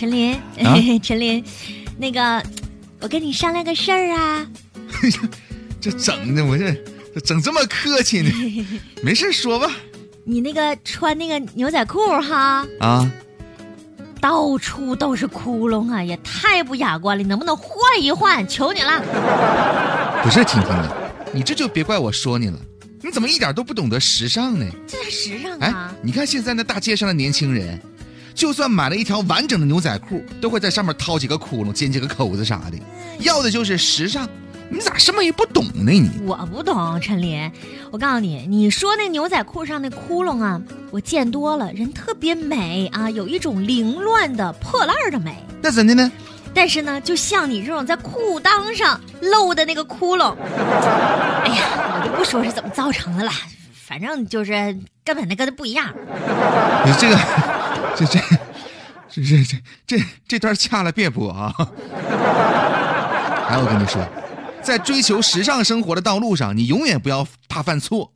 [0.00, 0.34] 陈林，
[0.64, 1.44] 啊 陈林，
[1.98, 2.42] 那个，
[3.02, 4.46] 我跟你商量个事儿啊。
[5.78, 6.72] 这整的我这
[7.14, 8.30] 这整这么客气呢？
[9.04, 9.70] 没事说吧。
[10.24, 13.12] 你那个穿那个牛仔裤哈，啊，
[14.22, 17.22] 到处都是窟窿啊，也太不雅观了。
[17.22, 18.48] 你能不能换一换？
[18.48, 19.02] 求你了。
[20.22, 20.96] 不是婷婷啊，
[21.30, 22.58] 你这就别怪我说你了。
[23.02, 24.64] 你怎么一点都不懂得时尚呢？
[24.86, 27.78] 这才时尚哎啊！，你看现在那大街上的年轻人，
[28.34, 32.78] 就算买了一条完整的牛仔裤，都会在上面掏几个窟窿、尖几个口子啥的，
[33.20, 34.28] 要的就是时尚。
[34.72, 36.08] 你咋什么也不懂呢你？
[36.24, 37.50] 我不懂，陈林，
[37.90, 45.34] 我告诉你，你说那牛仔裤上那窟窿啊，我见多了，人特别美啊，有一种凌乱的破烂的美。
[45.60, 46.12] 那怎的呢？
[46.54, 50.36] 但是呢，就像你这种在裤裆上露的那个窟窿，
[51.44, 53.32] 哎呀，我就不说是怎么造成的了，
[53.74, 54.52] 反正就是
[55.04, 55.92] 根本那跟它不一样。
[56.86, 57.16] 你这个，
[58.06, 58.20] 这这，
[59.10, 61.52] 这这这这这段掐了别播啊！
[63.46, 64.02] 还有我跟你说，
[64.62, 68.12] 在追求时尚生活的道路上，你永远不要怕犯错。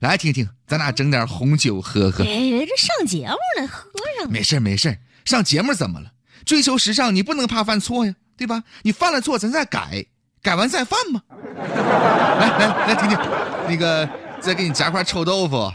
[0.00, 2.24] 来，听听，咱俩整点红酒喝喝。
[2.24, 3.84] 哎，这上节目了，喝
[4.18, 4.30] 上。
[4.30, 6.10] 没事儿没事儿，上节目怎么了？
[6.44, 8.64] 追求时尚，你不能怕犯错呀，对吧？
[8.82, 10.04] 你犯了错，咱再改，
[10.42, 11.22] 改完再犯嘛。
[11.54, 13.18] 来来来，听听，
[13.68, 14.08] 那个
[14.40, 15.72] 再给你夹块臭豆腐，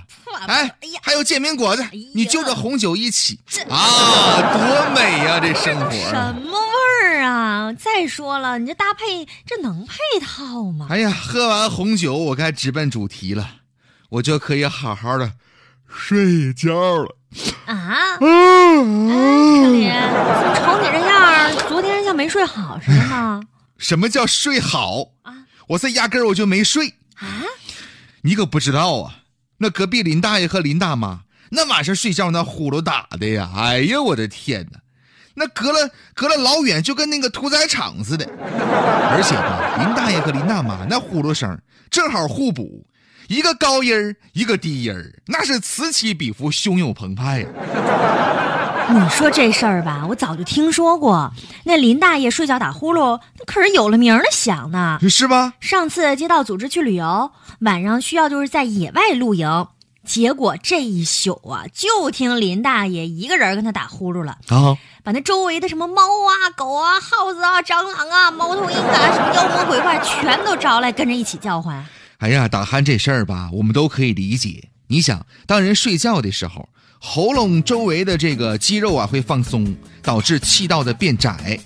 [0.47, 5.91] 哎哎呀，还有煎饼果子呀，你就着红酒一起啊，多美呀、这生活。
[5.91, 7.73] 什么味儿啊？
[7.73, 10.87] 再说了，你这搭配这能配套吗？
[10.89, 13.49] 哎呀，喝完红酒，我该直奔主题了，
[14.09, 15.31] 我就可以好好的
[15.87, 17.15] 睡觉了。
[17.65, 19.89] 啊，嗯陈林，
[20.55, 23.41] 瞅你这样儿，昨天像没睡好似的吗？
[23.77, 25.03] 什么叫睡好？
[25.23, 25.33] 啊
[25.67, 26.87] 我这压根儿我就没睡。
[27.15, 27.43] 啊，
[28.21, 29.15] 你可不知道啊，
[29.59, 34.79] 那隔壁林大爷和林大妈那晚上睡觉那呼噜打的呀，哎呀，我的天哪，
[35.35, 38.27] 那隔了隔了老远，就跟那个屠宰场似的。
[39.09, 41.57] 而且吧，林大爷和林大妈那呼噜声
[41.89, 42.85] 正好互补，
[43.29, 47.47] 一个高音儿，一个低音儿，那是此起彼伏，汹涌澎湃呀。
[48.89, 51.31] 你说这事儿吧，我早就听说过。
[51.65, 54.97] 那林大爷睡觉打呼噜，那可是有了名儿的响呢。
[55.09, 55.53] 是吧？
[55.59, 59.67] 上次街道组织去旅游，晚上需要就是在野外露营，
[60.05, 71.85] 结果这一宿啊，就听林大爷一个人跟他打呼噜了，啊，把那周围的什么猫啊、狗啊、耗子啊、蟑螂啊、猫头鹰啊、什么妖魔鬼怪，全都招来跟着一起叫唤。
[72.19, 74.69] 哎呀，打鼾这事儿吧，我们都可以理解。
[74.87, 76.69] 你想，当人睡觉的时候，
[76.99, 81.59] 喉咙周围的这个肌肉啊会放松，导致气道的变窄。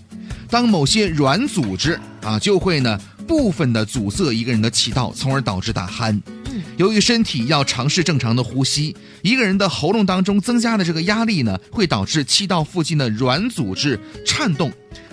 [0.49, 6.21] 当某些软组织啊就会呢部分的阻塞一个人的气道，从而导致打鼾。
[6.47, 14.69] 嗯，由于身体要尝试正常的呼吸，一个人的喉咙当中增加的这个压力呢，会导致气道附近的软组织颤动，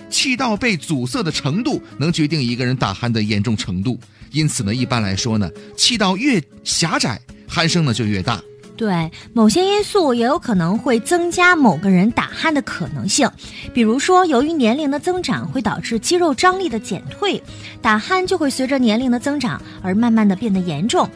[0.09, 3.97] 气道被阻塞的程度能决定一个人打鼾的严重程度。
[4.31, 7.19] 因此呢，一般来说呢，气道越狭窄，
[7.49, 8.41] 鼾声呢就越大。
[8.79, 13.29] 对，某些因素也有可能会增加某个人打鼾的可能性，
[13.73, 17.43] 比如说，由于年龄的增长会导致肌肉张力的减退，
[17.81, 21.09] 打鼾就会随着年龄的增长而慢慢的变得严重。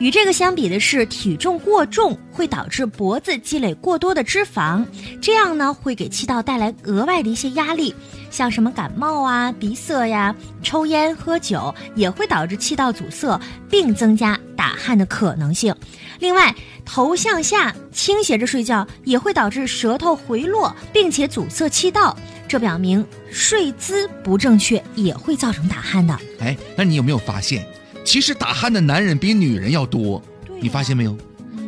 [0.00, 4.84] 与这个相比的是，体重过重会导致脖子积累过多的脂肪，
[5.20, 7.94] 这样呢会给气道带来额外的一些压力，
[8.34, 13.40] 像什么感冒啊、鼻塞呀、抽烟、喝酒也会导致气道阻塞，
[13.70, 15.72] 并增加打鼾的可能性。
[16.18, 16.52] 另外，
[16.84, 22.16] 头向下倾斜着睡觉也会导致舌头回落，并且阻塞气道，
[22.48, 26.18] 这表明睡姿不正确也会造成打鼾的。
[26.40, 27.64] 哎，那你有没有发现，
[28.04, 30.20] 其实打鼾的男人比女人要多？
[30.44, 31.16] 对你发现没有？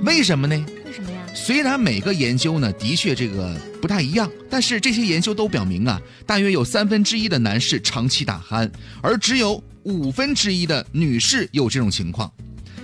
[0.05, 0.67] 为什么呢？
[0.87, 1.27] 为什么呀？
[1.35, 8.71] 虽然每个研究呢的确这个不太一样，但是这些研究都表明啊，大约有三分之一的男士长期打鼾，
[9.03, 12.31] 而只有五分之一的女士有这种情况。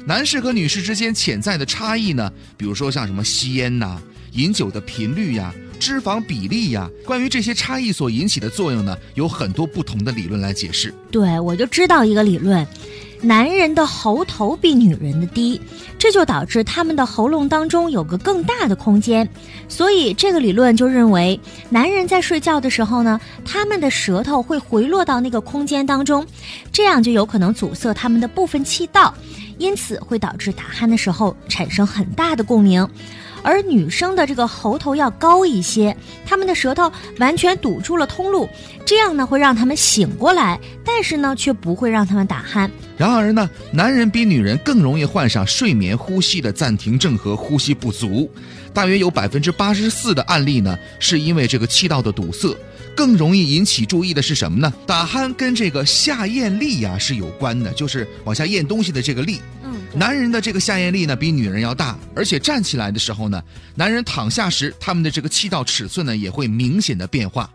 [0.05, 10.93] 男士和女士之间潜在的差异呢，比如说像什么吸烟呐、饮酒的频率呀、脂肪比例呀，关于这些差异所引起的作用呢，有很多不同的理论来解释。
[11.13, 12.67] 对，我就知道一个理论，
[13.25, 15.61] 男人的喉头比女人的低，
[15.97, 19.27] 这就导致他们的喉咙当中有个更大的空间，
[19.69, 21.39] 所以这个理论就认为，
[21.71, 26.27] 男人在睡觉的时候呢，他们的舌头会回落到那个空间当中，
[26.73, 29.15] 这样就有可能阻塞他们的部分气道，
[29.57, 32.87] 因此会导致打鼾的时候产生很大的共鸣。
[33.45, 38.49] 而女生的这个喉头要高一些，她们的舌头完全堵住了通路，
[38.85, 42.69] 这样呢会让她们醒过来，但是呢却不会让她们打鼾。
[43.03, 48.31] 然而呢，男人比女人更容易患上睡眠呼吸的暂停症和呼吸不足，
[48.73, 52.57] 大约有百分之八十四的案例呢，是因为这个气道的堵塞。
[52.95, 54.73] 更容易引起注意的是什么呢？
[54.87, 59.41] 打鼾跟这个下咽力呀是有关的，就是往下咽东西的这个力。
[59.95, 63.43] 男人的这个下咽力呢比女人要大，而且站起来的时候呢，
[63.75, 67.49] 男人躺下时他们的这个气道尺寸呢也会明显的变化。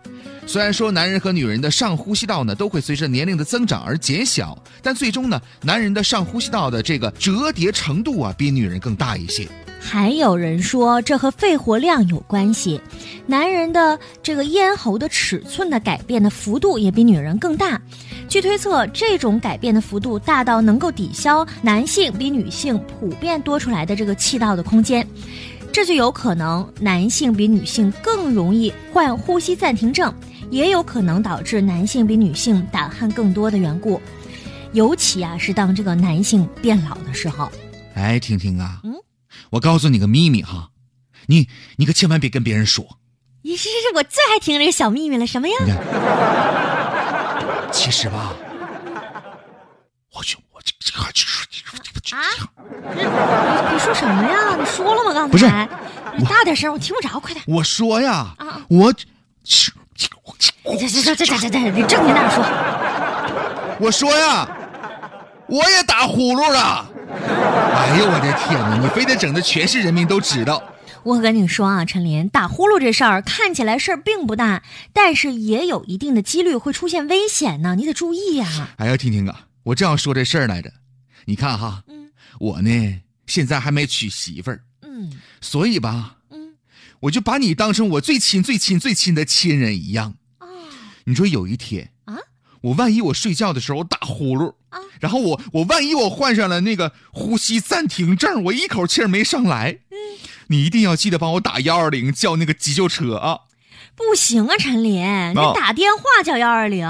[0.45, 9.47] 虽然说男人和女人的上呼吸道呢都会随着年龄的增长而减小，但最终呢，男人的上呼吸道的这个折叠程度啊比女人更大一些。
[9.79, 12.79] 还有人说这和肺活量有关系，
[13.25, 17.81] 男人的这个咽喉的尺寸的改变的幅度也比女人更大。
[18.27, 25.07] 据推测，这种改变的幅度大到能够抵消男性比女性普遍多出来的这个气道的空间，
[25.71, 30.13] 这就有可能男性比女性更容易患呼吸暂停症，
[30.49, 34.01] 也有可能导致男性比女性打鼾更多的缘故。
[34.73, 37.49] 尤其啊，是当这个男性变老的时候。
[37.95, 38.93] 哎，婷婷啊，嗯。
[39.51, 40.69] 我告诉你个秘密哈，
[41.27, 41.47] 你
[41.77, 42.85] 你可千万别跟别人说。
[43.43, 45.55] 你是是我最爱听这个小秘密了，什么呀？
[47.87, 48.33] 其实吧，
[50.13, 50.99] 我就我这这
[52.13, 52.19] 啊，
[52.93, 53.01] 你
[53.71, 54.57] 你说什么呀？
[54.59, 55.13] 你说了吗？
[55.13, 55.45] 刚才不是，
[56.17, 57.41] 你大点声，我听不着，快点。
[57.47, 59.05] 我说呀，啊，我，这
[59.45, 59.71] 这
[60.89, 62.43] 这这这这这，你正经点说。
[63.79, 64.45] 我说呀，
[65.47, 66.85] 我也打呼噜了。
[67.15, 68.75] 哎呦我的天哪！
[68.81, 70.61] 你非得整的全市人民都知道。
[71.07, 74.61] 我跟你说啊，陈林，打呼噜这事儿看起来事儿并不大，
[74.91, 78.75] 但是也有一定的几率会出现危险呢，你得注意呀。
[78.75, 80.69] 哎呀，婷婷啊，我正要说这事儿来着。
[81.23, 82.11] 你看哈，嗯，
[82.41, 86.55] 我呢现在还没娶媳妇儿，嗯，所以吧，嗯，
[86.99, 90.15] 我就把你当成我最亲、最亲、最亲的亲人一样。
[90.41, 90.47] 哦，
[91.05, 92.17] 你说有一天啊，
[92.59, 94.81] 我万一我睡觉的时候打呼噜啊。
[94.99, 99.97] 然后我我万一我患上了那个呼吸暂停症，我一口气儿没上来，嗯，
[100.47, 103.39] 你一定要记得帮我打幺二零叫那个急救车啊！
[103.95, 105.01] 不行啊，陈林，
[105.31, 106.85] 你打电话叫幺二零，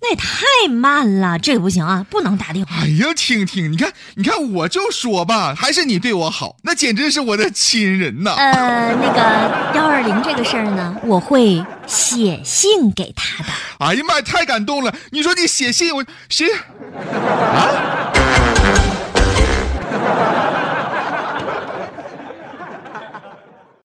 [0.00, 2.76] 那也太慢了，这个不行啊，不能打电话。
[2.76, 8.34] 哎呀，听听，你看，你看，我就说吧，还是你对我好，那简直是我的亲人呐。
[8.36, 13.50] 呃，那个幺二零这个事儿呢，我会写信给他的。
[13.78, 14.94] 哎呀妈呀，太感动了！
[15.10, 16.62] 你说你写信，我谁啊。